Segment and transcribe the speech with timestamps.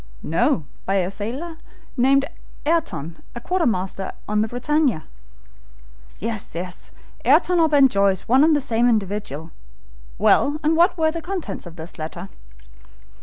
[0.23, 1.57] "No, by a sailor
[1.95, 2.25] called
[2.65, 5.03] Ayrton, a quartermaster on the BRITANNIA."
[6.17, 6.91] "Yes,
[7.23, 9.51] Ayrton or Ben Joyce, one and the same individual.
[10.17, 12.29] Well, and what were the contents of this letter?"